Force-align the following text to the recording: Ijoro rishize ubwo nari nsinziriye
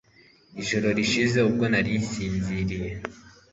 Ijoro 0.61 0.87
rishize 0.97 1.37
ubwo 1.47 1.63
nari 1.71 1.91
nsinziriye 2.01 2.89